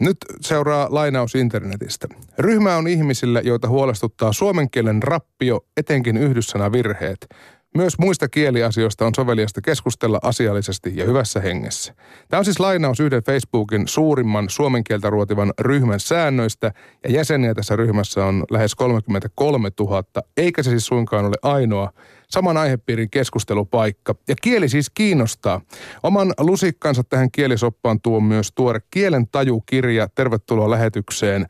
[0.00, 2.08] Nyt seuraa lainaus internetistä.
[2.38, 7.26] Ryhmä on ihmisille, joita huolestuttaa suomen kielen rappio, etenkin yhdyssanavirheet.
[7.74, 11.94] Myös muista kieliasioista on soveliasta keskustella asiallisesti ja hyvässä hengessä.
[12.28, 16.72] Tämä on siis lainaus yhden Facebookin suurimman suomen kieltä ruotivan ryhmän säännöistä,
[17.04, 20.02] ja jäseniä tässä ryhmässä on lähes 33 000,
[20.36, 21.92] eikä se siis suinkaan ole ainoa
[22.30, 24.14] saman aihepiirin keskustelupaikka.
[24.28, 25.60] Ja kieli siis kiinnostaa.
[26.02, 30.08] Oman lusikkansa tähän kielisoppaan tuo myös tuore Kielen taju-kirja.
[30.14, 31.46] Tervetuloa lähetykseen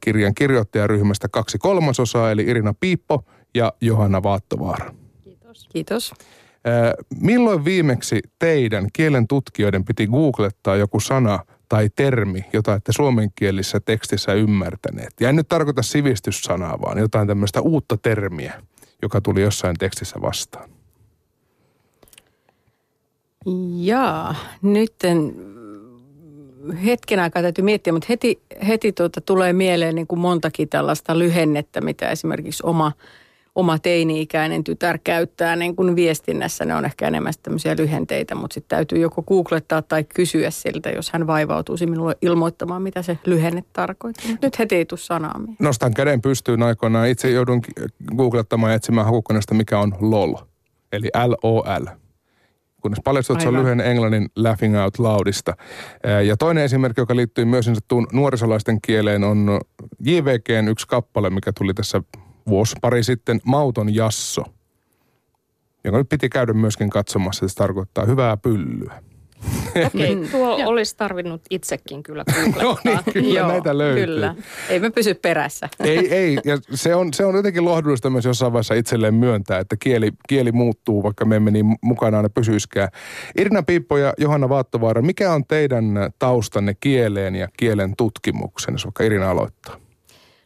[0.00, 3.24] kirjan kirjoittajaryhmästä kaksi kolmasosaa, eli Irina Piippo
[3.54, 4.94] ja Johanna Vaattovaara.
[5.24, 5.68] Kiitos.
[5.72, 6.14] Kiitos.
[7.20, 11.38] Milloin viimeksi teidän kielen tutkijoiden piti googlettaa joku sana
[11.68, 15.12] tai termi, jota ette suomenkielisessä tekstissä ymmärtäneet?
[15.20, 18.62] Ja en nyt tarkoita sivistyssanaa, vaan jotain tämmöistä uutta termiä,
[19.04, 20.70] joka tuli jossain tekstissä vastaan.
[23.76, 24.94] Jaa, nyt
[26.84, 31.80] hetken aikaa täytyy miettiä, mutta heti, heti tuota tulee mieleen niin kuin montakin tällaista lyhennettä,
[31.80, 32.92] mitä esimerkiksi oma–
[33.54, 36.64] oma teini-ikäinen tytär käyttää niin kuin viestinnässä.
[36.64, 41.10] Ne on ehkä enemmän tämmöisiä lyhenteitä, mutta sitten täytyy joko googlettaa tai kysyä siltä, jos
[41.10, 44.30] hän vaivautuisi minulle ilmoittamaan, mitä se lyhenne tarkoittaa.
[44.42, 45.40] Nyt heti ei tule sanaa.
[45.58, 47.08] Nostan käden pystyyn aikoinaan.
[47.08, 47.62] Itse joudun
[48.16, 50.34] googlettamaan ja etsimään hakukoneesta, mikä on LOL,
[50.92, 51.86] eli L-O-L
[52.82, 55.56] kunnes paljastui, että se on lyhyen englannin laughing out loudista.
[56.26, 57.70] Ja toinen esimerkki, joka liittyy myös
[58.12, 59.60] nuorisolaisten kieleen, on
[60.00, 62.02] JVGn yksi kappale, mikä tuli tässä
[62.48, 64.44] vuosi pari sitten Mauton Jasso,
[65.84, 69.02] jonka nyt piti käydä myöskin katsomassa, että se tarkoittaa hyvää pyllyä.
[69.86, 72.24] Okei, okay, tuo olisi tarvinnut itsekin kyllä
[72.62, 74.06] no niin, kyllä Joo, näitä löytyy.
[74.06, 74.34] Kyllä.
[74.68, 75.68] Ei me pysy perässä.
[75.80, 76.38] ei, ei.
[76.44, 80.52] Ja se on, se on jotenkin lohdullista myös jossain vaiheessa itselleen myöntää, että kieli, kieli
[80.52, 82.88] muuttuu, vaikka me emme niin mukana aina pysyiskään.
[83.38, 89.04] Irina Piippo ja Johanna Vaattovaara, mikä on teidän taustanne kieleen ja kielen tutkimukseen, jos vaikka
[89.04, 89.83] Irina aloittaa?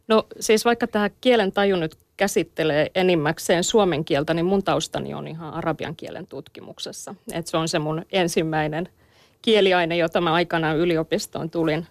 [0.08, 5.28] No siis vaikka tämä kielen taju nyt käsittelee enimmäkseen suomen kieltä, niin mun taustani on
[5.28, 7.14] ihan arabian kielen tutkimuksessa.
[7.32, 8.88] Et se on se mun ensimmäinen
[9.42, 11.86] kieliaine, jota mä aikanaan yliopistoon tulin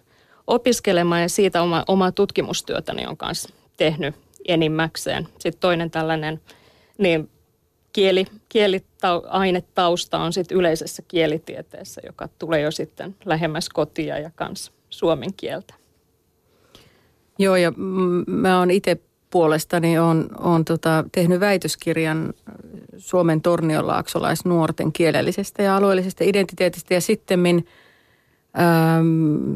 [0.47, 4.15] opiskelemaan ja siitä oma, oma tutkimustyötäni on kanssa tehnyt
[4.47, 5.27] enimmäkseen.
[5.39, 6.41] Sitten toinen tällainen
[6.97, 7.29] niin
[7.93, 15.33] kieli, kieliainetausta on sitten yleisessä kielitieteessä, joka tulee jo sitten lähemmäs kotia ja kans suomen
[15.33, 15.73] kieltä.
[17.39, 17.73] Joo, ja
[18.27, 18.97] mä oon itse
[19.29, 22.33] puolestani on, on tota, tehnyt väitöskirjan
[22.97, 27.39] Suomen torniolaaksolaisnuorten kielellisestä ja alueellisesta identiteetistä ja sitten
[28.59, 29.53] ähm,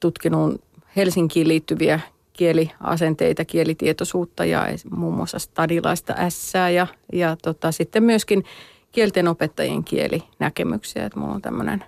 [0.00, 0.60] tutkinut
[0.96, 2.00] Helsinkiin liittyviä
[2.32, 8.44] kieliasenteita, kielitietoisuutta ja muun muassa stadilaista ässää ja, ja tota, sitten myöskin
[8.92, 11.06] kielten opettajien kielinäkemyksiä.
[11.06, 11.84] Että mulla on tämmöinen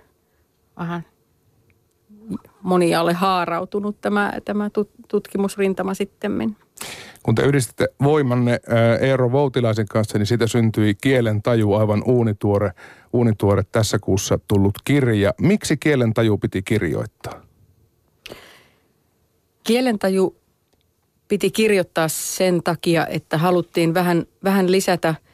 [0.77, 1.05] vähän
[2.65, 4.69] monialle haarautunut tämä, tämä
[5.07, 6.55] tutkimusrintama sitten.
[7.23, 8.59] Kun te yhdistitte voimanne
[9.01, 12.71] Eero Voutilaisen kanssa, niin siitä syntyi Kielen taju aivan uunituore,
[13.13, 15.33] uunituore tässä kuussa tullut kirja.
[15.41, 17.41] Miksi Kielen taju piti kirjoittaa?
[19.63, 20.35] Kielen taju
[21.27, 25.15] piti kirjoittaa sen takia, että haluttiin vähän, vähän lisätä–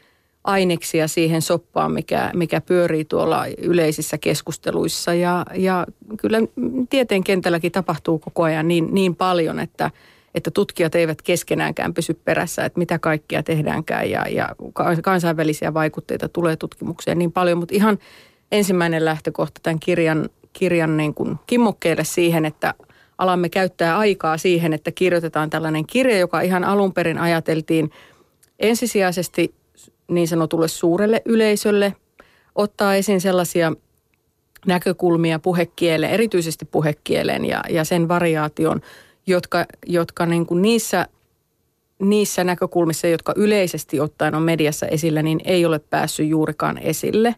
[0.43, 5.13] aineksia siihen soppaan, mikä, mikä pyörii tuolla yleisissä keskusteluissa.
[5.13, 5.85] Ja, ja
[6.17, 6.37] kyllä
[6.89, 9.91] tieteen kentälläkin tapahtuu koko ajan niin, niin paljon, että,
[10.35, 14.09] että tutkijat eivät keskenäänkään pysy perässä, että mitä kaikkea tehdäänkään.
[14.09, 14.49] Ja, ja
[15.03, 17.99] kansainvälisiä vaikutteita tulee tutkimukseen niin paljon, mutta ihan
[18.51, 22.73] ensimmäinen lähtökohta tämän kirjan, kirjan niin kuin kimmokkeelle siihen, että
[23.17, 27.91] alamme käyttää aikaa siihen, että kirjoitetaan tällainen kirja, joka ihan alun perin ajateltiin
[28.59, 29.60] ensisijaisesti
[30.11, 31.95] niin sanotulle suurelle yleisölle,
[32.55, 33.73] ottaa esiin sellaisia
[34.65, 38.81] näkökulmia puhekieleen, erityisesti puhekieleen ja, ja sen variaation,
[39.27, 41.07] jotka, jotka niin kuin niissä,
[41.99, 47.35] niissä näkökulmissa, jotka yleisesti ottaen on mediassa esillä, niin ei ole päässyt juurikaan esille.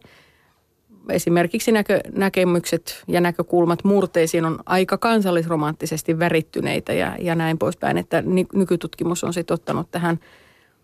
[1.09, 8.23] Esimerkiksi näkö, näkemykset ja näkökulmat murteisiin on aika kansallisromanttisesti värittyneitä ja, ja näin poispäin, että
[8.53, 10.19] nykytutkimus on sitten ottanut tähän–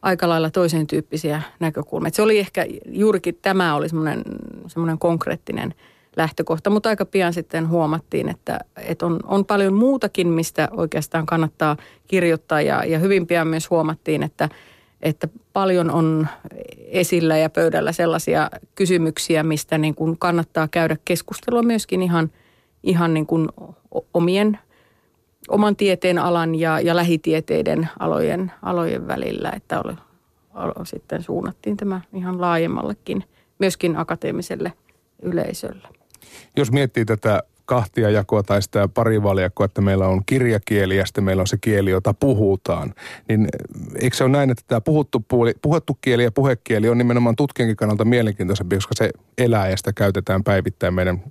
[0.02, 2.12] aika lailla toisen tyyppisiä näkökulmia.
[2.14, 4.22] se oli ehkä juurikin tämä oli semmoinen,
[4.68, 5.74] semmoinen konkreettinen
[6.16, 11.78] lähtökohta, mutta aika pian sitten huomattiin, että, että on, on paljon muutakin, mistä oikeastaan kannattaa
[12.08, 14.50] kirjoittaa ja, ja hyvin pian myös huomattiin, että,
[15.02, 16.28] että paljon on
[16.78, 22.32] esillä ja pöydällä sellaisia kysymyksiä, mistä niin kuin kannattaa käydä keskustelua myöskin ihan,
[22.84, 23.50] ihan niin kuin
[24.14, 24.60] omien
[25.50, 29.94] oman tieteen alan ja, ja lähitieteiden alojen, alojen välillä, että oli,
[30.84, 33.24] sitten suunnattiin tämä ihan laajemmallekin,
[33.60, 34.74] myöskin akateemiselle
[35.22, 35.88] yleisölle.
[36.58, 41.42] Jos miettii tätä kahtia jakoa tai sitä parivaljakoa, että meillä on kirjakieli ja sitten meillä
[41.42, 42.94] on se kieli, jota puhutaan.
[43.28, 43.48] Niin
[44.02, 47.76] eikö se ole näin, että tämä puhuttu, puoli, puhuttu kieli ja puhekieli on nimenomaan tutkijankin
[47.76, 51.24] kannalta mielenkiintoisempi, koska se elää ja sitä käytetään päivittäin meidän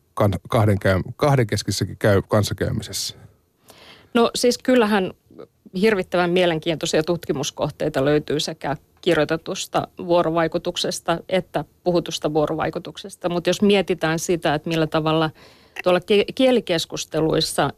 [0.48, 0.78] kahden,
[1.16, 3.27] kahdenkeskissäkin käy, kanssakäymisessä?
[4.18, 5.12] No siis kyllähän
[5.80, 13.28] hirvittävän mielenkiintoisia tutkimuskohteita löytyy sekä kirjoitetusta vuorovaikutuksesta että puhutusta vuorovaikutuksesta.
[13.28, 15.30] Mutta jos mietitään sitä, että millä tavalla
[15.82, 16.00] tuolla
[16.34, 17.70] kielikeskusteluissa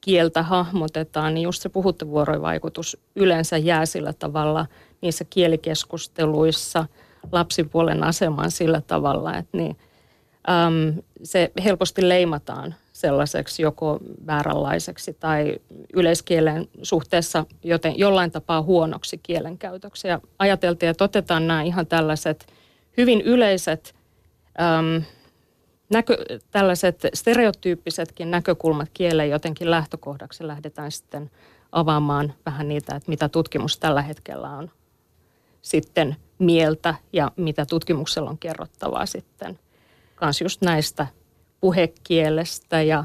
[0.00, 4.66] kieltä hahmotetaan, niin just se puhuttu vuorovaikutus yleensä jää sillä tavalla
[5.00, 6.86] niissä kielikeskusteluissa
[7.32, 9.76] lapsipuolen asemaan sillä tavalla, että niin,
[10.50, 15.56] äm, se helposti leimataan sellaiseksi joko vääränlaiseksi tai
[15.94, 20.08] yleiskielen suhteessa joten jollain tapaa huonoksi kielenkäytöksi.
[20.08, 22.46] Ja ajateltiin, että otetaan nämä ihan tällaiset
[22.96, 23.94] hyvin yleiset,
[24.60, 25.02] äm,
[25.90, 26.16] näkö,
[26.50, 31.30] tällaiset stereotyyppisetkin näkökulmat kieleen jotenkin lähtökohdaksi lähdetään sitten
[31.72, 34.70] avaamaan vähän niitä, että mitä tutkimus tällä hetkellä on
[35.62, 39.58] sitten mieltä ja mitä tutkimuksella on kerrottavaa sitten
[40.14, 41.06] kans just näistä
[41.60, 43.04] puhekielestä ja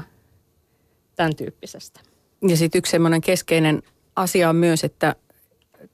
[1.16, 2.00] tämän tyyppisestä.
[2.48, 3.82] Ja sitten yksi semmoinen keskeinen
[4.16, 5.16] asia on myös, että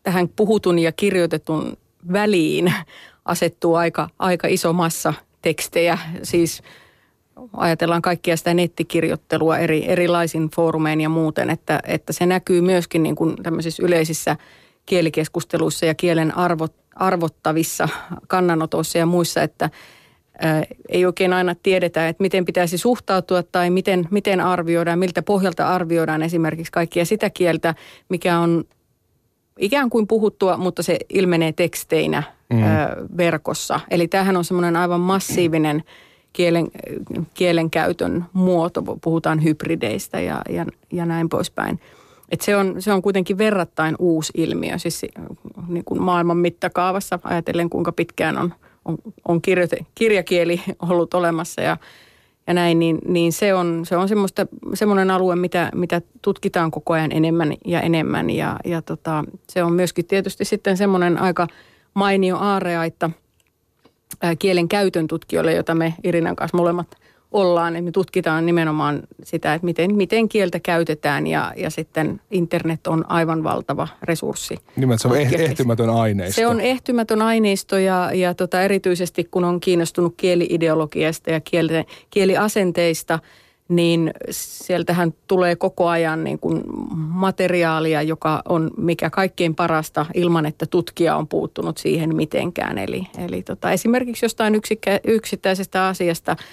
[0.02, 1.76] tähän puhutun ja kirjoitetun
[2.12, 2.74] väliin
[3.24, 5.98] asettuu aika, aika iso massa tekstejä.
[6.22, 6.62] Siis
[7.56, 13.16] ajatellaan kaikkia sitä nettikirjoittelua eri, erilaisin foorumein ja muuten, että, että se näkyy myöskin niin
[13.16, 14.36] kuin tämmöisissä yleisissä
[14.86, 17.88] kielikeskusteluissa ja kielen arvot, arvottavissa
[18.28, 19.70] kannanotoissa ja muissa, että–
[20.88, 26.22] ei oikein aina tiedetä, että miten pitäisi suhtautua tai miten, miten arvioidaan, miltä pohjalta arvioidaan
[26.22, 27.74] esimerkiksi kaikkia sitä kieltä,
[28.08, 28.64] mikä on
[29.58, 32.60] ikään kuin puhuttua, mutta se ilmenee teksteinä mm.
[33.16, 33.80] verkossa.
[33.90, 35.82] Eli tämähän on semmoinen aivan massiivinen
[36.32, 36.68] kielen,
[37.34, 41.80] kielenkäytön muoto, puhutaan hybrideistä ja, ja, ja näin poispäin.
[42.28, 45.06] Et se, on, se on kuitenkin verrattain uusi ilmiö, siis
[45.68, 48.98] niin kuin maailman mittakaavassa ajatellen kuinka pitkään on– on,
[49.28, 51.76] on kirjoite, kirjakieli ollut olemassa ja,
[52.46, 56.92] ja näin, niin, niin se on, se on semmoista, semmoinen alue, mitä, mitä tutkitaan koko
[56.92, 58.30] ajan enemmän ja enemmän.
[58.30, 61.46] Ja, ja tota, se on myöskin tietysti sitten semmoinen aika
[61.94, 63.10] mainio aareaita
[64.38, 66.96] kielen käytön tutkijoille, jota me Irinan kanssa molemmat–
[67.32, 72.86] ollaan, että me tutkitaan nimenomaan sitä, että miten, miten kieltä käytetään ja, ja sitten internet
[72.86, 74.56] on aivan valtava resurssi.
[74.76, 76.34] Nimenomaan se on eh, ehtymätön aineisto.
[76.34, 81.72] Se on ehtymätön aineisto ja, ja tota, erityisesti kun on kiinnostunut kieliideologiasta ja kieli,
[82.10, 83.18] kieliasenteista,
[83.68, 86.62] niin sieltähän tulee koko ajan niin kuin
[86.94, 92.78] materiaalia, joka on mikä kaikkein parasta ilman, että tutkija on puuttunut siihen mitenkään.
[92.78, 94.60] Eli, eli tota, esimerkiksi jostain
[95.04, 96.36] yksittäisestä asiasta–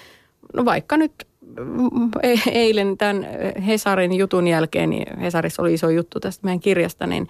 [0.54, 1.26] no vaikka nyt
[1.58, 3.26] mm, e-, eilen tämän
[3.66, 7.28] Hesarin jutun jälkeen, niin Hesarissa oli iso juttu tästä meidän kirjasta, niin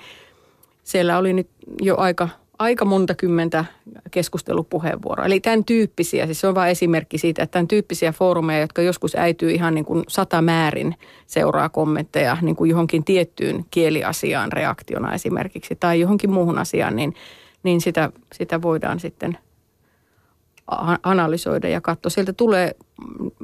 [0.84, 1.48] siellä oli nyt
[1.82, 2.28] jo aika,
[2.58, 3.64] aika monta kymmentä
[4.10, 5.26] keskustelupuheenvuoroa.
[5.26, 9.16] Eli tämän tyyppisiä, siis se on vain esimerkki siitä, että tämän tyyppisiä foorumeja, jotka joskus
[9.16, 10.94] äityy ihan niin kuin sata määrin
[11.26, 17.14] seuraa kommentteja niin kuin johonkin tiettyyn kieliasiaan reaktiona esimerkiksi tai johonkin muuhun asiaan, niin,
[17.62, 19.38] niin sitä, sitä voidaan sitten–
[21.02, 22.10] analysoida ja katsoa.
[22.10, 22.74] Sieltä tulee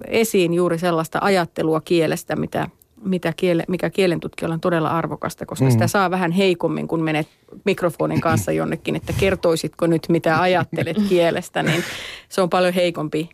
[0.08, 2.69] esiin juuri sellaista ajattelua kielestä, mitä,
[3.05, 5.70] mitä kiele, mikä kielentutkijoilla on todella arvokasta, koska mm.
[5.70, 7.29] sitä saa vähän heikommin, kun menet
[7.65, 11.84] mikrofonin kanssa jonnekin, että kertoisitko nyt, mitä ajattelet kielestä, niin
[12.29, 13.29] se on paljon heikompi,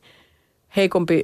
[0.77, 1.23] heikompi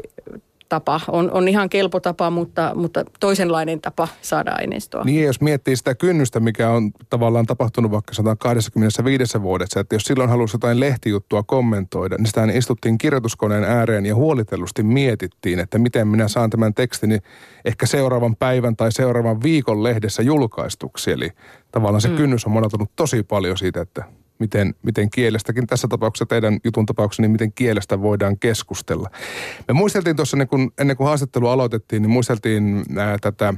[0.69, 1.01] tapa.
[1.09, 5.05] On, on ihan kelpo tapa, mutta, mutta toisenlainen tapa saada aineistoa.
[5.05, 10.31] Niin, jos miettii sitä kynnystä, mikä on tavallaan tapahtunut vaikka 125 vuodessa, että jos silloin
[10.31, 16.29] halusi jotain lehtijuttua kommentoida, niin sitä istuttiin kirjoituskoneen ääreen ja huolitellusti mietittiin, että miten minä
[16.29, 17.19] saan tämän tekstini
[17.65, 21.11] ehkä seuraavan päivän tai seuraavan viikon lehdessä julkaistuksi.
[21.11, 21.31] Eli
[21.73, 22.17] tavallaan se mm.
[22.17, 24.05] kynnys on monotunut tosi paljon siitä, että
[24.39, 29.11] miten, miten kielestäkin tässä tapauksessa, teidän jutun tapauksessa, niin miten kielestä voidaan keskustella.
[29.69, 33.55] Me muisteltiin tuossa, niin kun, ennen kuin haastattelu aloitettiin, niin muisteltiin ää, tätä,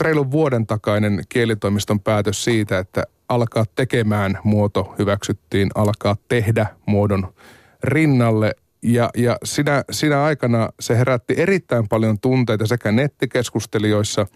[0.00, 7.34] reilun vuoden takainen kielitoimiston päätös siitä, että alkaa tekemään muoto hyväksyttiin, alkaa tehdä muodon
[7.84, 8.54] rinnalle.
[8.82, 14.26] Ja, ja sinä, sinä aikana se herätti erittäin paljon tunteita sekä nettikeskustelijoissa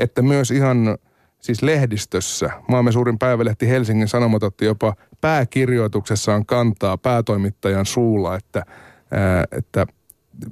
[0.00, 0.98] että myös ihan
[1.40, 2.50] siis lehdistössä.
[2.68, 8.62] Maamme suurin päivälehti Helsingin Sanomat otti jopa pääkirjoituksessaan kantaa päätoimittajan suulla, että,
[9.10, 9.86] ää, että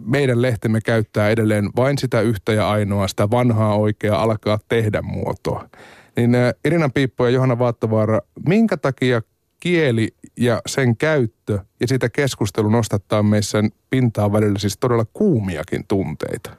[0.04, 5.68] meidän lehtemme käyttää edelleen vain sitä yhtä ja ainoa, sitä vanhaa oikeaa alkaa tehdä muotoa.
[6.16, 9.22] Niin ää, Irina Piippo ja Johanna Vaattavaara, minkä takia
[9.60, 16.50] kieli ja sen käyttö ja sitä keskustelu nostattaa meissä pintaan välillä siis todella kuumiakin tunteita?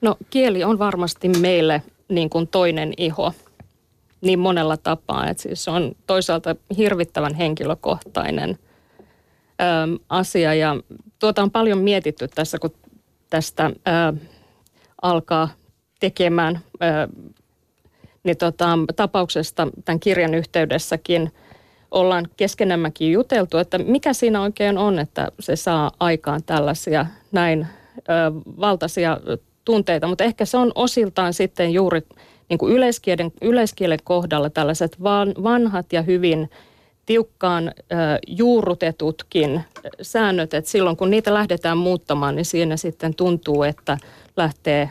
[0.00, 3.32] No kieli on varmasti meille niin kuin toinen iho
[4.20, 5.28] niin monella tapaa.
[5.28, 8.58] Että siis se on toisaalta hirvittävän henkilökohtainen
[9.60, 10.76] ö, asia ja
[11.18, 12.74] tuota on paljon mietitty tässä, kun
[13.30, 14.16] tästä ö,
[15.02, 15.48] alkaa
[16.00, 17.08] tekemään ö,
[18.24, 21.32] niin tota, tapauksesta tämän kirjan yhteydessäkin
[21.90, 28.02] ollaan keskenämmekin juteltu, että mikä siinä oikein on, että se saa aikaan tällaisia näin ö,
[28.60, 29.20] valtaisia
[29.66, 32.02] tunteita, mutta ehkä se on osiltaan sitten juuri
[32.48, 36.50] niin kuin yleiskielen, yleiskielen kohdalla tällaiset van, vanhat ja hyvin
[37.06, 37.92] tiukkaan ö,
[38.26, 39.64] juurrutetutkin
[40.02, 43.98] säännöt, että silloin kun niitä lähdetään muuttamaan, niin siinä sitten tuntuu, että
[44.36, 44.90] lähtee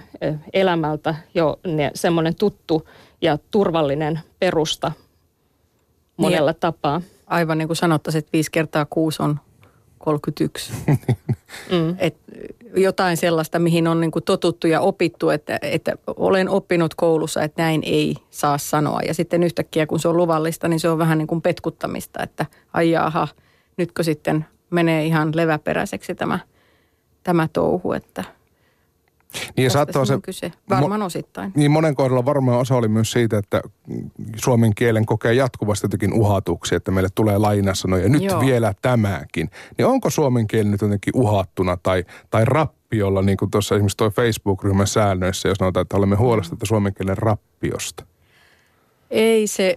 [0.53, 1.59] elämältä jo
[1.93, 2.89] semmoinen tuttu
[3.21, 4.91] ja turvallinen perusta
[6.17, 7.01] monella niin, tapaa.
[7.27, 9.39] Aivan niin kuin sanottaisiin, että viisi kertaa kuusi on
[10.05, 10.73] 31.
[11.71, 11.95] mm.
[11.97, 12.15] Et
[12.75, 17.63] jotain sellaista, mihin on niin kuin totuttu ja opittu, että, että olen oppinut koulussa, että
[17.63, 18.99] näin ei saa sanoa.
[19.07, 22.45] Ja sitten yhtäkkiä, kun se on luvallista, niin se on vähän niin kuin petkuttamista, että
[22.73, 23.27] ai jaha,
[23.77, 26.39] nytkö sitten menee ihan leväperäiseksi tämä,
[27.23, 28.23] tämä touhu, että–
[29.57, 30.51] niin ja saattaa se, kyse.
[30.69, 31.51] Varmaan mo, osittain.
[31.55, 33.61] Niin monen kohdalla varmaan osa oli myös siitä, että
[34.35, 38.09] suomen kielen kokee jatkuvasti jotenkin uhatuksi, että meille tulee lainasanoja.
[38.09, 38.39] Nyt Joo.
[38.39, 39.49] vielä tämäkin.
[39.77, 44.09] Niin onko suomen kieli nyt jotenkin uhattuna tai, tai rappiolla, niin kuin tuossa esimerkiksi tuo
[44.09, 48.05] Facebook-ryhmän säännöissä, jos sanotaan, että olemme huolestuneita suomen kielen rappiosta?
[49.11, 49.75] Ei se,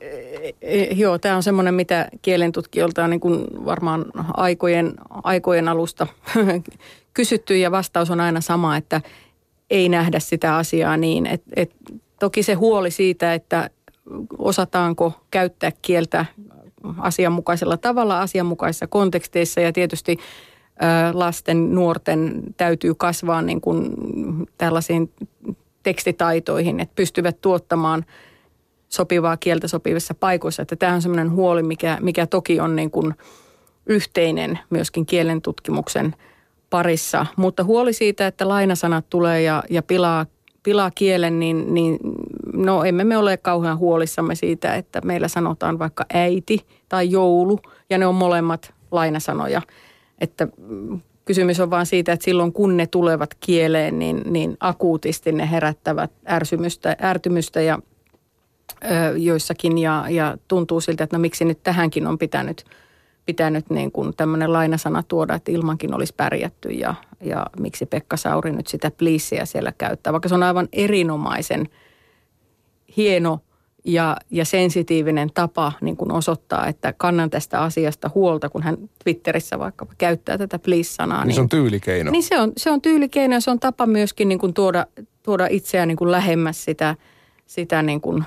[0.62, 4.04] e, joo, tämä on semmoinen, mitä kielentutkijoilta on niin kuin varmaan
[4.36, 6.06] aikojen, aikojen alusta
[7.14, 9.00] kysytty ja vastaus on aina sama, että
[9.70, 11.26] ei nähdä sitä asiaa niin.
[11.26, 11.74] Et, et,
[12.20, 13.70] toki se huoli siitä, että
[14.38, 16.26] osataanko käyttää kieltä
[16.98, 20.18] asianmukaisella tavalla asianmukaisissa konteksteissa ja tietysti
[21.12, 23.90] lasten, nuorten täytyy kasvaa niin kuin
[24.58, 25.12] tällaisiin
[25.82, 28.04] tekstitaitoihin, että pystyvät tuottamaan
[28.88, 30.62] sopivaa kieltä sopivissa paikoissa.
[30.62, 33.14] Että tämä on sellainen huoli, mikä, mikä toki on niin kuin
[33.86, 36.14] yhteinen myöskin kielen tutkimuksen–
[36.70, 37.26] parissa.
[37.36, 40.26] Mutta huoli siitä, että lainasanat tulee ja, ja pilaa,
[40.62, 41.98] pilaa kielen, niin, niin
[42.52, 47.58] no emme me ole kauhean huolissamme siitä, että meillä sanotaan vaikka äiti tai joulu
[47.90, 49.62] ja ne on molemmat lainasanoja.
[50.20, 50.48] Että
[51.24, 56.10] kysymys on vaan siitä, että silloin kun ne tulevat kieleen, niin, niin akuutisti ne herättävät
[56.28, 57.78] ärsymystä, ärtymystä ja
[58.84, 62.64] ö, joissakin ja, ja tuntuu siltä, että no miksi nyt tähänkin on pitänyt–
[63.28, 68.52] pitänyt niin kuin tämmöinen lainasana tuoda, että ilmankin olisi pärjätty ja, ja miksi Pekka Sauri
[68.52, 70.12] nyt sitä pliissiä siellä käyttää.
[70.12, 71.68] Vaikka se on aivan erinomaisen
[72.96, 73.40] hieno
[73.84, 79.58] ja, ja sensitiivinen tapa niin kuin osoittaa, että kannan tästä asiasta huolta, kun hän Twitterissä
[79.58, 81.24] vaikka käyttää tätä please-sanaa.
[81.24, 82.10] Niin, niin se on tyylikeino.
[82.10, 84.86] Niin se on, se on tyylikeino ja se on tapa myöskin niin kuin tuoda,
[85.22, 86.96] tuoda itseään niin kuin lähemmäs sitä,
[87.46, 88.24] sitä niin kuin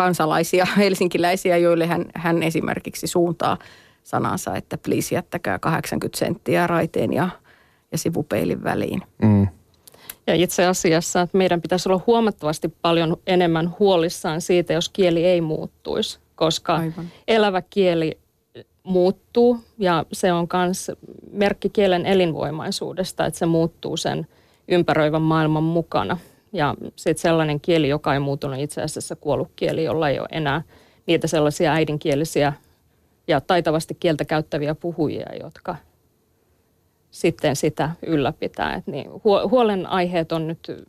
[0.00, 3.58] kansalaisia, helsinkiläisiä, joille hän, hän esimerkiksi suuntaa
[4.02, 7.28] sanansa, että please jättäkää 80 senttiä raiteen ja,
[7.92, 9.02] ja sivupeilin väliin.
[9.22, 9.48] Mm.
[10.26, 15.40] Ja itse asiassa että meidän pitäisi olla huomattavasti paljon enemmän huolissaan siitä, jos kieli ei
[15.40, 17.06] muuttuisi, koska Aivan.
[17.28, 18.18] elävä kieli
[18.82, 20.90] muuttuu ja se on myös
[21.32, 24.26] merkki kielen elinvoimaisuudesta, että se muuttuu sen
[24.68, 26.18] ympäröivän maailman mukana–
[26.52, 30.62] ja sitten sellainen kieli, joka ei muutunut itse asiassa kuollut kieli, jolla ei ole enää
[31.06, 32.52] niitä sellaisia äidinkielisiä
[33.28, 35.76] ja taitavasti kieltä käyttäviä puhujia, jotka
[37.10, 38.74] sitten sitä ylläpitää.
[38.74, 40.86] Et niin, huolenaiheet on nyt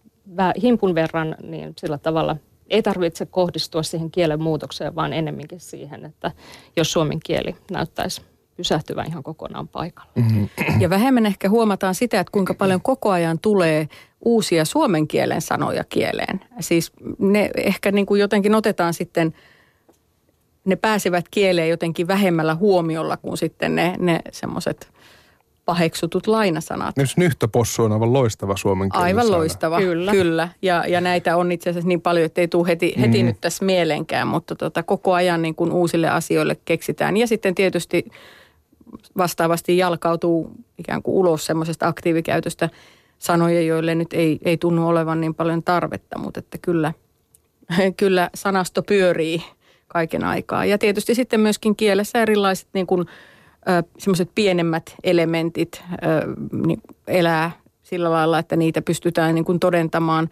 [0.62, 2.36] himpun verran niin sillä tavalla
[2.70, 6.32] ei tarvitse kohdistua siihen kielen muutokseen, vaan enemminkin siihen, että
[6.76, 8.22] jos suomen kieli näyttäisi
[8.58, 10.12] pysähtyvän ihan kokonaan paikalla.
[10.16, 10.50] Mm-hmm.
[10.80, 13.90] Ja vähemmän ehkä huomataan sitä, että kuinka paljon koko ajan tulee
[14.26, 16.40] uusia suomen kielen sanoja kieleen.
[16.60, 19.34] Siis ne ehkä niin kuin jotenkin otetaan sitten,
[20.66, 24.92] ne pääsevät kieleen jotenkin vähemmällä huomiolla kuin sitten ne, ne semmoiset
[25.66, 26.98] paheksutut lainasanat.
[26.98, 29.38] Myös nyhtöpossu on aivan loistava suomen kielen Aivan sana.
[29.38, 30.12] loistava, kyllä.
[30.12, 30.50] kyllä.
[30.62, 33.26] Ja, ja näitä on itse asiassa niin paljon, että ei tule heti, heti mm.
[33.26, 37.18] nyt tässä mieleenkään, mutta tota, koko ajan niin kuin uusille asioille keksitään.
[37.18, 38.06] Ja sitten tietysti
[39.18, 42.70] vastaavasti jalkautuu ikään kuin ulos semmoisesta aktiivikäytöstä
[43.22, 46.94] sanoja, joille nyt ei, ei tunnu olevan niin paljon tarvetta, mutta että kyllä,
[47.98, 49.44] kyllä sanasto pyörii
[49.88, 50.66] kaiken aikaa.
[50.66, 53.06] Ja tietysti sitten myöskin kielessä erilaiset niin kuin,
[53.98, 55.84] semmoiset pienemmät elementit
[56.66, 57.52] niin elää
[57.84, 60.30] sillä lailla, että niitä pystytään niin kuin todentamaan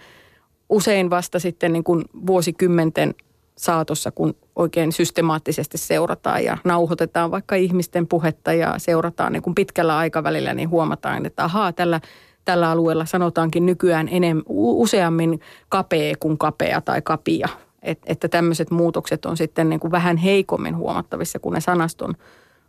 [0.69, 3.15] usein vasta sitten niin kuin vuosikymmenten
[3.57, 9.97] saatossa, kun oikein systemaattisesti seurataan ja nauhoitetaan vaikka ihmisten puhetta ja seurataan niin kuin pitkällä
[9.97, 12.01] aikavälillä, niin huomataan, että ahaa, tällä,
[12.49, 15.39] tällä alueella sanotaankin nykyään enem, useammin
[15.69, 17.49] kapea kuin kapea tai kapia.
[17.81, 22.15] Et, että tämmöiset muutokset on sitten niin kuin vähän heikommin huomattavissa kuin ne sanaston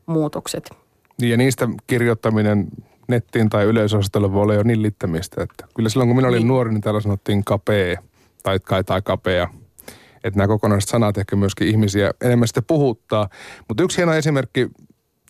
[0.06, 0.70] muutokset.
[1.20, 2.66] Niin ja niistä kirjoittaminen
[3.08, 5.42] nettiin tai yleisöosastolle voi olla jo nillittämistä.
[5.42, 6.48] Että kyllä silloin kun minä olin niin.
[6.48, 7.96] nuori, niin täällä sanottiin kapee
[8.42, 9.48] tai, kai tai kapea.
[10.24, 13.28] Että nämä kokonaiset sanat ehkä myöskin ihmisiä enemmän sitten puhuttaa.
[13.68, 14.68] Mutta yksi hieno esimerkki,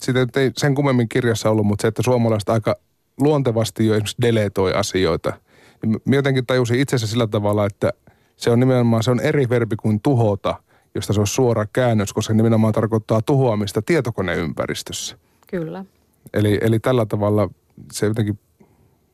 [0.01, 2.77] sitä ei sen kummemmin kirjassa ollut, mutta se, että suomalaiset aika
[3.21, 5.33] luontevasti jo esimerkiksi deletoi asioita.
[5.87, 7.93] Minä jotenkin tajusin itsessä sillä tavalla, että
[8.37, 10.55] se on nimenomaan se on eri verbi kuin tuhota,
[10.95, 15.17] josta se on suora käännös, koska se nimenomaan tarkoittaa tuhoamista tietokoneympäristössä.
[15.47, 15.85] Kyllä.
[16.33, 17.51] Eli, eli tällä tavalla
[17.93, 18.39] se jotenkin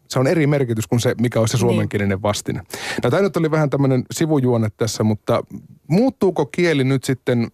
[0.08, 1.60] se on eri merkitys kuin se, mikä on se niin.
[1.60, 2.62] suomenkielinen vastine.
[3.04, 5.44] No tämä nyt oli vähän tämmöinen sivujuone tässä, mutta
[5.86, 7.48] muuttuuko kieli nyt sitten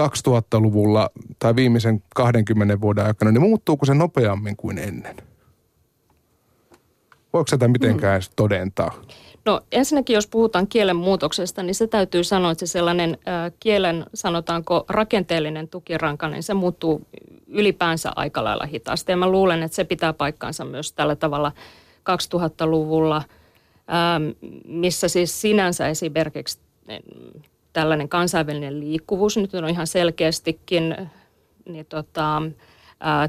[0.00, 5.16] 2000-luvulla tai viimeisen 20 vuoden aikana, niin muuttuuko se nopeammin kuin ennen?
[7.36, 8.32] Voiko sitä mitenkään hmm.
[8.36, 8.94] todentaa?
[9.44, 14.06] No ensinnäkin, jos puhutaan kielen muutoksesta, niin se täytyy sanoa, että se sellainen äh, kielen,
[14.14, 17.06] sanotaanko rakenteellinen tukiranka, niin se muuttuu
[17.46, 19.12] ylipäänsä aika lailla hitaasti.
[19.12, 21.52] Ja mä luulen, että se pitää paikkaansa myös tällä tavalla
[22.10, 26.58] 2000-luvulla, ähm, missä siis sinänsä esimerkiksi
[27.72, 30.96] tällainen kansainvälinen liikkuvuus nyt on ihan selkeästikin
[31.68, 32.42] niin tota,
[33.00, 33.28] ää,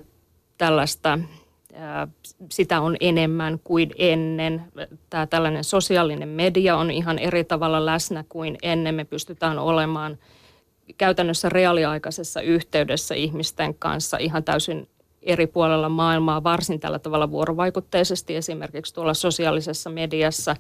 [0.57, 1.19] tällaista
[2.51, 4.63] sitä on enemmän kuin ennen.
[5.09, 8.95] Tämä tällainen sosiaalinen media on ihan eri tavalla läsnä kuin ennen.
[8.95, 10.17] Me pystytään olemaan
[10.97, 14.87] käytännössä reaaliaikaisessa yhteydessä ihmisten kanssa ihan täysin
[15.21, 20.55] eri puolella maailmaa, varsin tällä tavalla vuorovaikutteisesti esimerkiksi tuolla sosiaalisessa mediassa.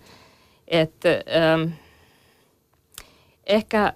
[0.67, 1.71] Että, ähm,
[3.45, 3.93] ehkä,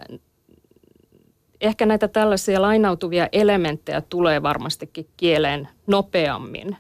[1.62, 6.78] ehkä näitä tällaisia lainautuvia elementtejä tulee varmastikin kieleen nopeammin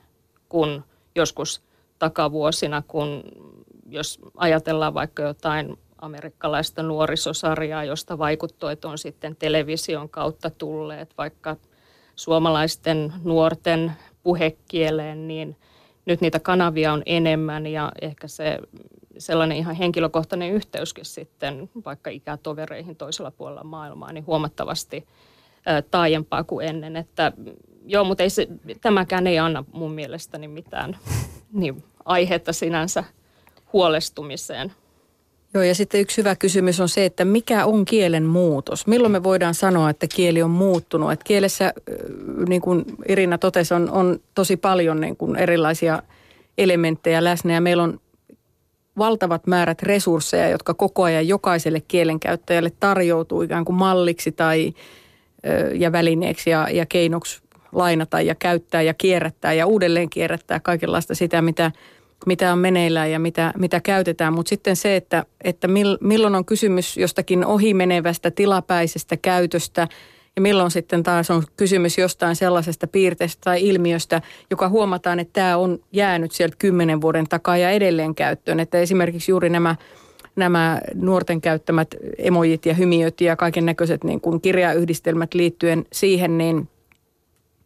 [0.51, 0.83] kuin
[1.15, 1.61] joskus
[1.99, 3.23] takavuosina, kun
[3.89, 11.57] jos ajatellaan vaikka jotain amerikkalaista nuorisosarjaa, josta vaikuttuu, että on sitten television kautta tulleet vaikka
[12.15, 13.91] suomalaisten nuorten
[14.23, 15.55] puhekieleen, niin
[16.05, 18.59] nyt niitä kanavia on enemmän ja ehkä se
[19.17, 25.07] sellainen ihan henkilökohtainen yhteyskin sitten vaikka ikätovereihin toisella puolella maailmaa, niin huomattavasti
[25.91, 26.95] taajempaa kuin ennen.
[26.95, 27.31] Että
[27.85, 28.47] joo, mutta ei se,
[28.81, 30.97] tämäkään ei anna mun mielestäni mitään
[31.53, 33.03] niin, aihetta sinänsä
[33.73, 34.71] huolestumiseen.
[35.53, 38.87] Joo, ja sitten yksi hyvä kysymys on se, että mikä on kielen muutos?
[38.87, 41.11] Milloin me voidaan sanoa, että kieli on muuttunut?
[41.11, 41.73] Että kielessä,
[42.47, 46.03] niin kuin Irina totesi, on, on tosi paljon niin kuin erilaisia
[46.57, 47.99] elementtejä läsnä ja meillä on
[48.97, 54.73] valtavat määrät resursseja, jotka koko ajan jokaiselle kielenkäyttäjälle tarjoutuu ikään kuin malliksi tai
[55.73, 57.41] ja välineeksi ja, ja keinoksi
[57.71, 61.71] lainata ja käyttää ja kierrättää ja uudelleen kierrättää kaikenlaista sitä, mitä,
[62.25, 64.33] mitä on meneillään ja mitä, mitä käytetään.
[64.33, 65.67] Mutta sitten se, että, että
[66.01, 69.87] milloin on kysymys jostakin ohimenevästä tilapäisestä käytöstä
[70.35, 75.57] ja milloin sitten taas on kysymys jostain sellaisesta piirteestä tai ilmiöstä, joka huomataan, että tämä
[75.57, 78.59] on jäänyt sieltä kymmenen vuoden takaa ja edelleen käyttöön.
[78.59, 79.75] Että esimerkiksi juuri nämä
[80.35, 86.69] nämä nuorten käyttämät emojit ja hymiöt ja kaiken näköiset niin kuin kirjayhdistelmät liittyen siihen, niin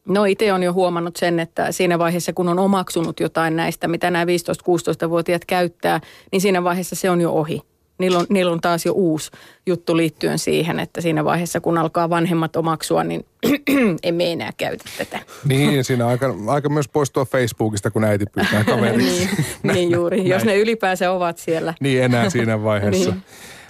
[0.09, 4.11] No itse on jo huomannut sen, että siinä vaiheessa kun on omaksunut jotain näistä, mitä
[4.11, 7.61] nämä 15-16-vuotiaat käyttää, niin siinä vaiheessa se on jo ohi.
[7.97, 9.31] Niillä on, niillä on taas jo uusi
[9.65, 13.25] juttu liittyen siihen, että siinä vaiheessa kun alkaa vanhemmat omaksua, niin
[14.03, 15.19] emme enää käytä tätä.
[15.47, 19.09] Niin, siinä aika, aika myös poistua Facebookista, kun äiti pyytää kaveriksi.
[19.09, 19.29] niin,
[19.73, 20.29] niin juuri, Näin.
[20.29, 21.73] jos ne ylipäänsä ovat siellä.
[21.79, 23.09] Niin, enää siinä vaiheessa.
[23.11, 23.23] niin.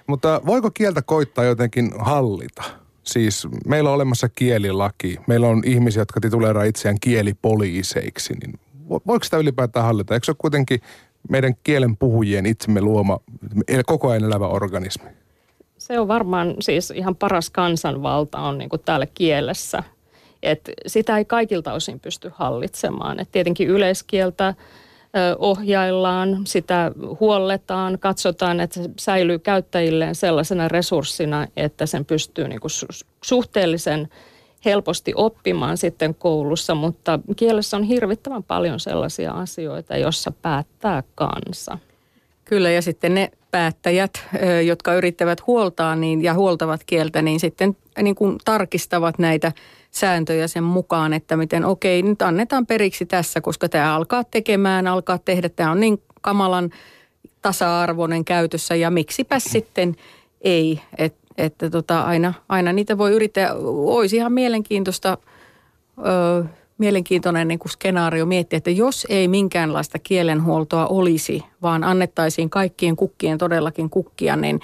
[0.07, 2.63] Mutta voiko kieltä koittaa jotenkin hallita?
[3.05, 5.17] Siis meillä on olemassa kielilaki.
[5.27, 8.33] Meillä on ihmisiä, jotka tituleeraa itseään kielipoliiseiksi.
[8.33, 10.13] Niin voiko sitä ylipäätään hallita?
[10.13, 10.79] Eikö se ole kuitenkin
[11.29, 13.19] meidän kielen puhujien itsemme luoma
[13.85, 15.09] koko ajan elävä organismi?
[15.77, 19.83] Se on varmaan siis ihan paras kansanvalta on niin täällä kielessä.
[20.43, 23.19] Et sitä ei kaikilta osin pysty hallitsemaan.
[23.19, 24.53] Et tietenkin yleiskieltä
[25.37, 32.71] ohjaillaan, sitä huolletaan, katsotaan, että se säilyy käyttäjilleen sellaisena resurssina, että sen pystyy niin kuin
[33.23, 34.09] suhteellisen
[34.65, 41.77] helposti oppimaan sitten koulussa, mutta kielessä on hirvittävän paljon sellaisia asioita, joissa päättää kansa.
[42.45, 44.23] Kyllä, ja sitten ne päättäjät,
[44.65, 49.51] jotka yrittävät huoltaa niin, ja huoltavat kieltä, niin sitten niin kuin tarkistavat näitä
[49.95, 55.17] sääntöjä sen mukaan, että miten okei, nyt annetaan periksi tässä, koska tämä alkaa tekemään, alkaa
[55.17, 56.69] tehdä, tämä on niin kamalan
[57.41, 59.95] tasa-arvoinen käytössä ja miksipä sitten
[60.41, 63.53] ei, Et, että tota, aina, aina niitä voi yrittää.
[63.85, 65.17] Olisi ihan mielenkiintoista
[65.97, 66.45] ö,
[66.77, 73.37] mielenkiintoinen niin kuin skenaario miettiä, että jos ei minkäänlaista kielenhuoltoa olisi, vaan annettaisiin kaikkien kukkien
[73.37, 74.59] todellakin kukkia, niin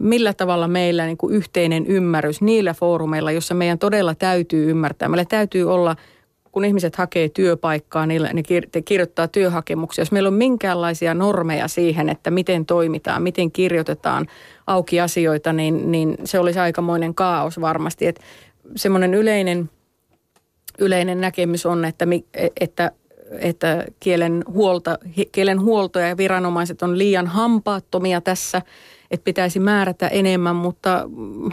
[0.00, 5.08] millä tavalla meillä niin kuin yhteinen ymmärrys niillä foorumeilla, jossa meidän todella täytyy ymmärtää.
[5.08, 5.96] Meillä täytyy olla,
[6.52, 8.42] kun ihmiset hakee työpaikkaa, niin ne
[8.84, 10.02] kirjoittaa työhakemuksia.
[10.02, 14.26] Jos meillä on minkäänlaisia normeja siihen, että miten toimitaan, miten kirjoitetaan
[14.66, 18.06] auki asioita, niin, niin se olisi aikamoinen kaos varmasti.
[18.06, 18.22] Että
[18.76, 19.70] semmoinen yleinen,
[20.78, 22.06] yleinen näkemys on, että,
[22.60, 22.92] että
[23.38, 24.98] että kielen, huolta,
[25.32, 28.62] kielen huolto ja viranomaiset on liian hampaattomia tässä,
[29.10, 31.52] että pitäisi määrätä enemmän, mutta mm,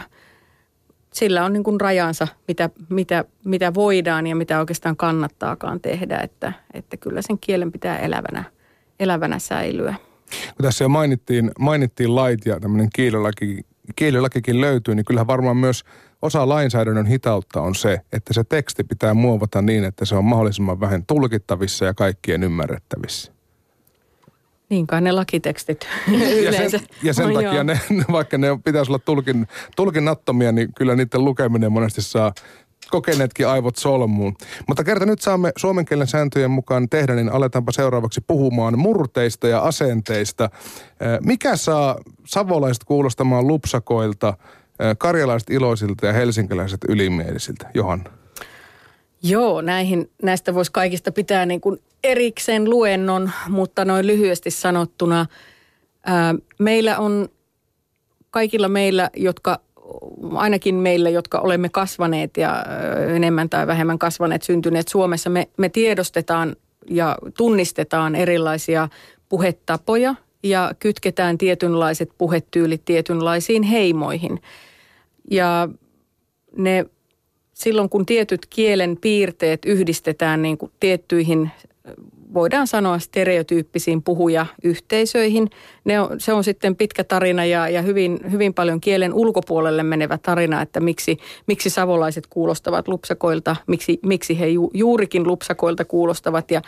[1.12, 6.52] sillä on niin kuin rajansa, mitä, mitä, mitä voidaan ja mitä oikeastaan kannattaakaan tehdä, että,
[6.74, 8.44] että kyllä sen kielen pitää elävänä,
[9.00, 9.94] elävänä säilyä.
[10.56, 13.60] Kun tässä jo mainittiin, mainittiin lait ja tämmöinen kielilaki,
[13.96, 15.84] kielilakikin löytyy, niin kyllähän varmaan myös
[16.22, 20.80] osa lainsäädännön hitautta on se, että se teksti pitää muovata niin, että se on mahdollisimman
[20.80, 23.37] vähän tulkittavissa ja kaikkien ymmärrettävissä.
[24.68, 25.86] Niin kai ne lakitekstit.
[26.44, 27.80] Ja sen, ja sen no, takia ne,
[28.12, 32.32] vaikka ne pitäisi olla tulkin, tulkinnattomia, niin kyllä niiden lukeminen monesti saa
[32.90, 34.36] kokeneetkin aivot solmuun.
[34.66, 39.60] Mutta kerta nyt saamme suomen kielen sääntöjen mukaan tehdä, niin aletaanpa seuraavaksi puhumaan murteista ja
[39.60, 40.50] asenteista.
[41.24, 44.34] Mikä saa savolaiset kuulostamaan lupsakoilta,
[44.98, 47.70] karjalaiset iloisilta ja helsinkiläiset ylimielisiltä?
[47.74, 48.10] Johanna.
[49.22, 55.26] Joo, näihin, näistä voisi kaikista pitää niin kuin erikseen luennon, mutta noin lyhyesti sanottuna
[56.06, 57.28] ää, meillä on
[58.30, 59.60] kaikilla meillä, jotka
[60.34, 62.64] ainakin meillä, jotka olemme kasvaneet ja
[63.14, 66.56] enemmän tai vähemmän kasvaneet, syntyneet Suomessa, me, me tiedostetaan
[66.90, 68.88] ja tunnistetaan erilaisia
[69.28, 74.42] puhetapoja ja kytketään tietynlaiset puhetyylit tietynlaisiin heimoihin.
[75.30, 75.68] Ja
[76.56, 76.86] ne
[77.58, 81.50] silloin kun tietyt kielen piirteet yhdistetään niin kuin tiettyihin
[82.34, 85.50] voidaan sanoa stereotyyppisiin puhujayhteisöihin.
[85.84, 90.18] Ne on, se on sitten pitkä tarina ja, ja hyvin, hyvin paljon kielen ulkopuolelle menevä
[90.18, 96.62] tarina, että miksi, miksi savolaiset kuulostavat lupsakoilta, miksi, miksi he ju, juurikin lupsakoilta kuulostavat ja,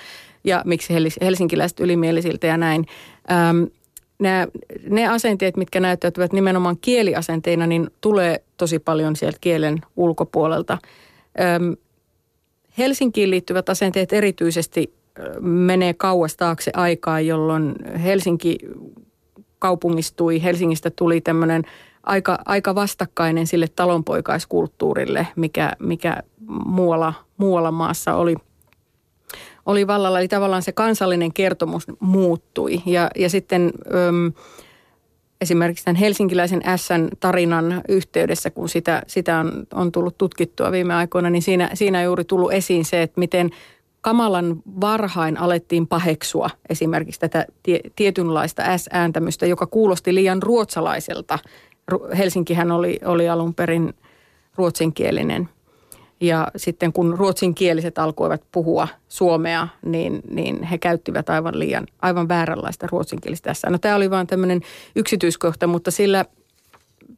[0.44, 2.86] ja miksi helsinkiläiset ylimielisiltä ja näin.
[3.30, 3.62] Ähm,
[4.20, 4.46] nämä,
[4.88, 10.78] ne asenteet, mitkä näyttäytyvät nimenomaan kieliasenteina, niin tulee tosi paljon sieltä kielen ulkopuolelta.
[11.40, 11.76] Öm,
[12.78, 14.94] Helsinkiin liittyvät asenteet erityisesti
[15.40, 18.58] menee kauas taakse aikaa, jolloin Helsinki
[19.58, 21.62] kaupungistui, Helsingistä tuli tämmöinen
[22.02, 26.22] aika, aika vastakkainen sille talonpoikaiskulttuurille, mikä, mikä
[26.64, 28.36] muualla, muualla maassa oli–
[29.66, 30.18] oli vallalla.
[30.18, 32.82] Eli tavallaan se kansallinen kertomus muuttui.
[32.86, 34.32] Ja, ja sitten öm,
[35.40, 41.30] esimerkiksi tämän helsinkiläisen Sn tarinan yhteydessä, kun sitä, sitä on, on tullut tutkittua viime aikoina,
[41.30, 43.50] niin siinä, siinä juuri tullut esiin se, että miten
[44.00, 51.38] kamalan varhain alettiin paheksua esimerkiksi tätä tie, tietynlaista S-ääntämystä, joka kuulosti liian ruotsalaiselta.
[52.18, 53.94] Helsinkihän oli, oli alun perin
[54.56, 55.48] ruotsinkielinen–
[56.20, 62.86] ja sitten kun ruotsinkieliset alkoivat puhua suomea, niin, niin he käyttivät aivan liian, aivan vääränlaista
[62.90, 63.70] ruotsinkielistä tässä.
[63.70, 64.60] No tämä oli vain tämmöinen
[64.96, 66.24] yksityiskohta, mutta sillä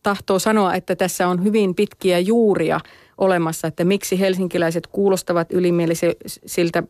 [0.03, 2.81] tahtoo sanoa, että tässä on hyvin pitkiä juuria
[3.19, 6.83] olemassa, että miksi helsinkiläiset kuulostavat ylimielisiltä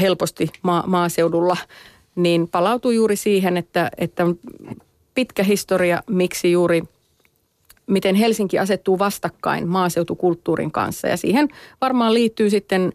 [0.00, 1.56] helposti ma- maaseudulla,
[2.14, 4.38] niin palautuu juuri siihen, että, että on
[5.14, 6.82] pitkä historia, miksi juuri–
[7.90, 11.08] miten Helsinki asettuu vastakkain maaseutukulttuurin kanssa.
[11.08, 11.48] Ja siihen
[11.80, 12.92] varmaan liittyy sitten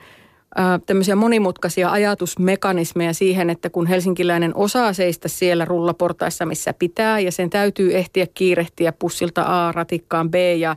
[0.85, 7.49] tämmöisiä monimutkaisia ajatusmekanismeja siihen, että kun helsinkiläinen osaa seistä siellä rullaportaissa, missä pitää, ja sen
[7.49, 10.75] täytyy ehtiä kiirehtiä pussilta A ratikkaan B, ja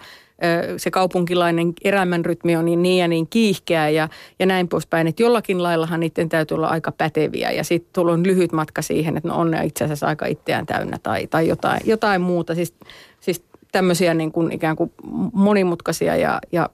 [0.76, 5.62] se kaupunkilainen elämänrytmi on niin, niin ja niin kiihkeä ja, ja näin poispäin, että jollakin
[5.62, 9.50] laillahan niiden täytyy olla aika päteviä ja sitten on lyhyt matka siihen, että no on
[9.50, 12.54] ne itse asiassa aika itseään täynnä tai, tai jotain, jotain muuta.
[12.54, 12.74] Siis,
[13.20, 14.92] siis tämmöisiä niin kuin ikään kuin
[15.32, 16.68] monimutkaisia ja, ja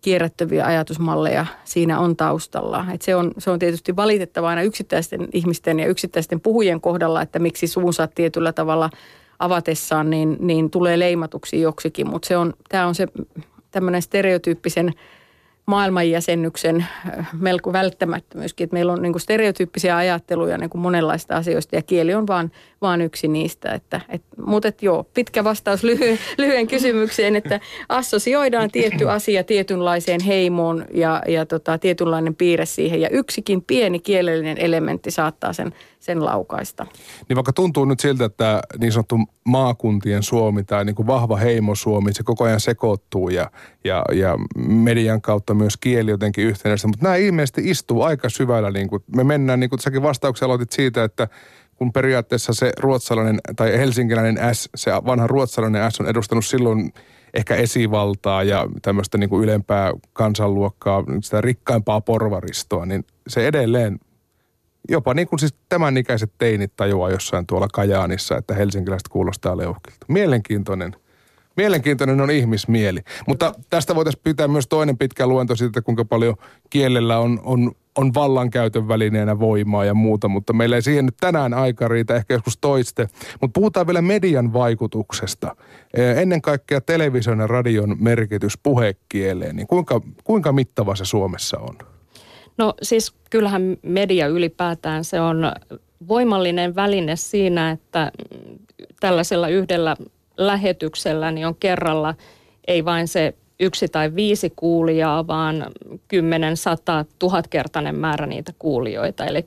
[0.00, 2.86] kierrättäviä ajatusmalleja siinä on taustalla.
[2.94, 7.38] Et se, on, se on tietysti valitettava aina yksittäisten ihmisten ja yksittäisten puhujien kohdalla, että
[7.38, 8.90] miksi suunsa tietyllä tavalla
[9.38, 12.28] avatessaan niin, niin tulee leimatuksi joksikin, mutta
[12.68, 13.08] tämä on se
[13.70, 14.92] tämmöinen stereotyyppisen–
[15.66, 16.86] maailmanjäsennyksen
[17.18, 21.82] äh, melko välttämättömyyskin, että meillä on niin kuin stereotyyppisiä ajatteluja niin kuin monenlaista asioista ja
[21.82, 23.72] kieli on vaan, vaan yksi niistä.
[23.72, 30.20] Että, et, mutta et joo, pitkä vastaus lyhyen, lyhyen kysymykseen, että assosioidaan tietty asia tietynlaiseen
[30.20, 36.24] heimoon ja, ja tota, tietynlainen piirre siihen ja yksikin pieni kielellinen elementti saattaa sen, sen
[36.24, 36.86] laukaista.
[37.28, 41.74] Niin vaikka tuntuu nyt siltä, että niin sanottu maakuntien Suomi tai niin kuin vahva heimo
[41.74, 43.50] Suomi, se koko ajan sekoittuu ja,
[43.84, 48.70] ja, ja median kautta myös kieli jotenkin yhtenäistä, mutta nämä ilmeisesti istuu aika syvällä.
[48.70, 51.28] Niin kuin me mennään, niin kuin säkin vastauksia aloitit siitä, että
[51.76, 56.92] kun periaatteessa se ruotsalainen tai helsinkiläinen S, se vanha ruotsalainen S on edustanut silloin
[57.34, 63.98] ehkä esivaltaa ja tämmöistä niin kuin ylempää kansanluokkaa, sitä rikkaimpaa porvaristoa, niin se edelleen
[64.88, 70.06] jopa niin kuin siis tämän ikäiset teinit tajuaa jossain tuolla Kajaanissa, että helsinkiläiset kuulostaa leuhkilta.
[70.08, 70.96] Mielenkiintoinen.
[71.56, 73.00] Mielenkiintoinen on ihmismieli.
[73.26, 76.36] Mutta tästä voitaisiin pitää myös toinen pitkä luento siitä, kuinka paljon
[76.70, 81.54] kielellä on, on, on vallankäytön välineenä voimaa ja muuta, mutta meillä ei siihen nyt tänään
[81.54, 83.08] aika riitä, ehkä joskus toiste.
[83.40, 85.56] Mutta puhutaan vielä median vaikutuksesta.
[86.16, 91.78] Ennen kaikkea television ja radion merkitys puhekieleen, niin kuinka, kuinka mittava se Suomessa on?
[92.58, 95.52] No siis kyllähän media ylipäätään se on
[96.08, 98.12] voimallinen väline siinä, että
[99.00, 99.96] tällaisella yhdellä
[100.36, 102.14] lähetyksellä niin on kerralla
[102.66, 105.66] ei vain se yksi tai viisi kuulijaa, vaan
[106.08, 109.24] kymmenen, sata, tuhatkertainen määrä niitä kuulijoita.
[109.24, 109.46] Eli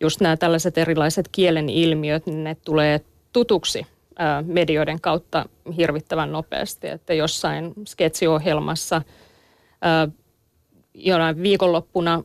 [0.00, 3.00] just nämä tällaiset erilaiset kielen ilmiöt, niin ne tulee
[3.32, 3.86] tutuksi
[4.46, 6.88] medioiden kautta hirvittävän nopeasti.
[6.88, 9.02] Että jossain sketsiohjelmassa
[10.94, 12.22] jonain viikonloppuna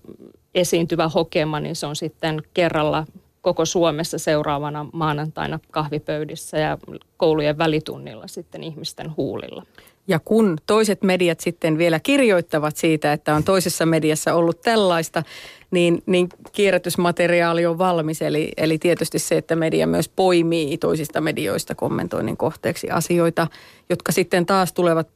[0.55, 3.05] esiintyvä hokema, niin se on sitten kerralla
[3.41, 6.77] koko Suomessa seuraavana maanantaina kahvipöydissä ja
[7.17, 9.63] koulujen välitunnilla sitten ihmisten huulilla.
[10.09, 15.23] Ja kun toiset mediat sitten vielä kirjoittavat siitä, että on toisessa mediassa ollut tällaista,
[15.71, 18.21] niin, niin kierrätysmateriaali on valmis.
[18.21, 23.47] Eli, eli tietysti se, että media myös poimii toisista medioista kommentoinnin kohteeksi asioita,
[23.89, 25.07] jotka sitten taas tulevat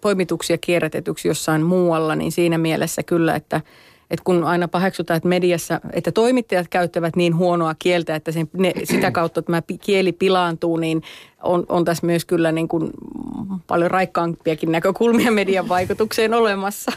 [0.00, 3.60] poimituksi ja kierrätetyksi jossain muualla, niin siinä mielessä kyllä, että–
[4.10, 8.72] että kun aina paheksutaan, että mediassa, että toimittajat käyttävät niin huonoa kieltä, että sen, ne,
[8.84, 11.02] sitä kautta tämä kieli pilaantuu, niin
[11.42, 12.90] on, on tässä myös kyllä niin kuin
[13.66, 16.92] paljon raikkaampiakin näkökulmia median vaikutukseen olemassa.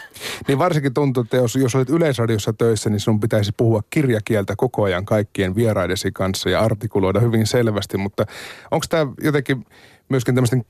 [0.48, 4.84] Niin varsinkin tuntuu, että jos, jos olet yleisradiossa töissä, niin sinun pitäisi puhua kirjakieltä koko
[4.84, 8.26] ajan kaikkien vieraidesi kanssa ja artikuloida hyvin selvästi, mutta
[8.72, 9.66] onko tämä jotenkin
[10.10, 10.66] myöskin tämmöisten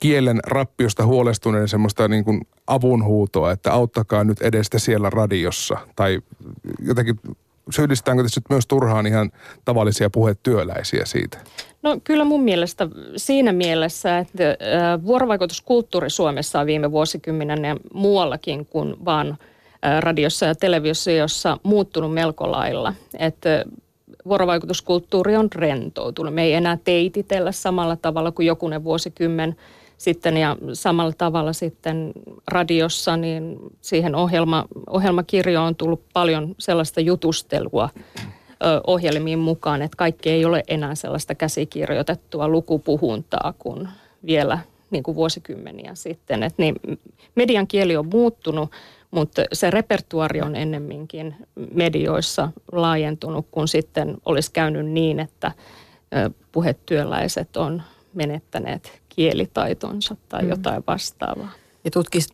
[0.00, 5.76] kielen rappiosta huolestuneiden semmoista niin kuin avunhuutoa, että auttakaa nyt edestä siellä radiossa.
[5.96, 6.20] Tai
[6.80, 7.20] jotenkin
[7.70, 9.30] syyllistäänkö tässä nyt myös turhaan ihan
[9.64, 11.38] tavallisia puhetyöläisiä siitä?
[11.82, 14.42] No kyllä mun mielestä siinä mielessä, että
[15.06, 19.36] vuorovaikutuskulttuuri Suomessa on viime vuosikymmenen ja muuallakin kuin vaan
[20.00, 22.94] radiossa ja televisiossa, muuttunut melko lailla.
[23.18, 23.64] Että
[24.28, 26.34] vuorovaikutuskulttuuri on rentoutunut.
[26.34, 29.56] Me ei enää teititellä samalla tavalla kuin jokunen vuosikymmen
[29.98, 32.12] sitten ja samalla tavalla sitten
[32.48, 37.88] radiossa, niin siihen ohjelma, ohjelmakirjoon on tullut paljon sellaista jutustelua
[38.86, 43.88] ohjelmiin mukaan, että kaikki ei ole enää sellaista käsikirjoitettua lukupuhuntaa kuin
[44.26, 44.58] vielä
[44.90, 46.42] niin kuin vuosikymmeniä sitten.
[46.42, 46.74] Et niin,
[47.34, 48.70] median kieli on muuttunut,
[49.16, 51.34] mutta se repertuari on ennemminkin
[51.74, 55.52] medioissa laajentunut, kun sitten olisi käynyt niin, että
[56.52, 57.82] puhetyöläiset on
[58.14, 60.48] menettäneet kielitaitonsa tai mm.
[60.48, 61.52] jotain vastaavaa.
[61.84, 61.90] Ja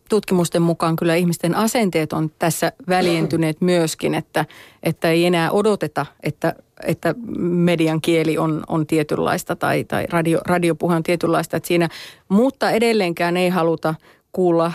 [0.09, 4.45] tutkimusten mukaan kyllä ihmisten asenteet on tässä väljentyneet myöskin, että,
[4.83, 6.55] että ei enää odoteta, että,
[6.87, 11.57] että median kieli on, on tietynlaista tai, tai radio, radiopuhe on tietynlaista.
[11.57, 11.89] Että siinä,
[12.29, 13.95] mutta edelleenkään ei haluta
[14.33, 14.73] kuulla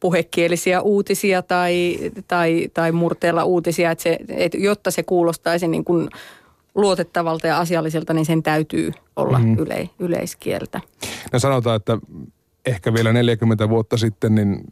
[0.00, 6.08] puhekielisiä uutisia tai, tai, tai murteella uutisia, että se, että jotta se kuulostaisi niin kuin
[6.74, 9.58] luotettavalta ja asialliselta, niin sen täytyy olla mm.
[9.58, 10.80] yle, yleiskieltä.
[11.32, 11.98] No sanotaan, että
[12.66, 14.64] ehkä vielä 40 vuotta sitten, niin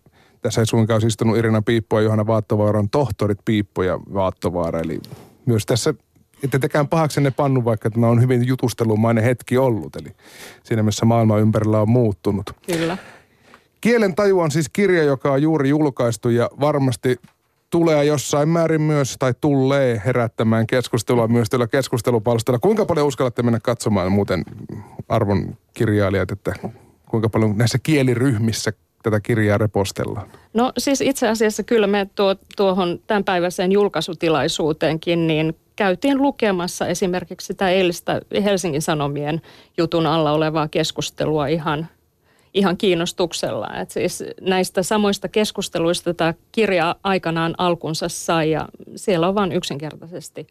[0.42, 4.80] tässä ei suinkaan olisi istunut Irina Piippo ja Johanna Vaattovaaran tohtorit Piippo ja Vaattovaara.
[4.80, 5.00] Eli
[5.46, 5.94] myös tässä
[6.42, 9.96] ette tekään pahaksenne pannu, vaikka tämä on hyvin jutustelumainen hetki ollut.
[9.96, 10.08] Eli
[10.62, 12.50] siinä missä maailma ympärillä on muuttunut.
[12.66, 12.96] Kyllä.
[13.80, 17.16] Kielen taju on siis kirja, joka on juuri julkaistu ja varmasti
[17.70, 22.58] tulee jossain määrin myös, tai tulee herättämään keskustelua myös tällä keskustelupalstalla.
[22.58, 24.44] Kuinka paljon uskallatte mennä katsomaan muuten
[25.08, 26.54] arvon kirjailijat, että
[27.10, 30.28] kuinka paljon näissä kieliryhmissä tätä kirjaa repostellaan?
[30.54, 37.70] No siis itse asiassa kyllä me tuo, tuohon tämänpäiväiseen julkaisutilaisuuteenkin niin käytiin lukemassa esimerkiksi sitä
[37.70, 39.40] eilistä Helsingin Sanomien
[39.78, 41.88] jutun alla olevaa keskustelua ihan
[42.54, 43.68] ihan kiinnostuksella.
[43.80, 50.46] Et siis näistä samoista keskusteluista tämä kirja aikanaan alkunsa sai ja siellä on vain yksinkertaisesti,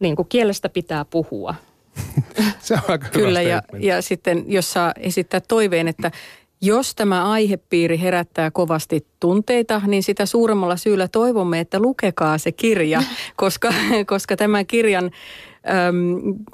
[0.00, 1.54] niin kuin kielestä pitää puhua.
[2.60, 6.10] Se on aika Kyllä ja, ja sitten jos saa esittää toiveen, että
[6.60, 13.02] jos tämä aihepiiri herättää kovasti tunteita, niin sitä suuremmalla syyllä toivomme, että lukekaa se kirja,
[13.36, 13.72] koska,
[14.06, 15.10] koska tämän kirjan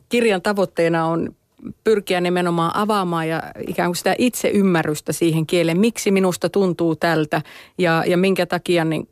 [0.09, 1.35] kirjan tavoitteena on
[1.85, 7.42] pyrkiä nimenomaan avaamaan ja ikään kuin sitä itseymmärrystä siihen kieleen, miksi minusta tuntuu tältä
[7.79, 9.09] ja, ja minkä takia niin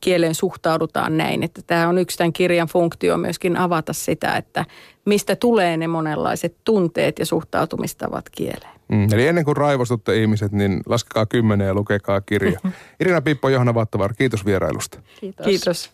[0.00, 1.42] kieleen suhtaudutaan näin.
[1.42, 4.64] Että tämä on yksi tämän kirjan funktio myöskin avata sitä, että
[5.04, 8.78] mistä tulee ne monenlaiset tunteet ja suhtautumistavat kieleen.
[8.88, 12.60] Mm, eli ennen kuin raivostutte ihmiset, niin laskekaa kymmenen ja lukekaa kirja.
[13.00, 14.98] Irina Pippo, Johanna Vattavar, kiitos vierailusta.
[15.20, 15.46] Kiitos.
[15.46, 15.90] kiitos.